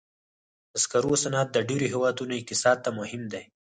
د 0.71 0.73
سکرو 0.83 1.13
صنعت 1.23 1.47
د 1.51 1.57
ډېرو 1.69 1.85
هېوادونو 1.93 2.33
اقتصاد 2.37 2.77
ته 2.85 2.89
مهم 2.99 3.21
دی. 3.33 3.43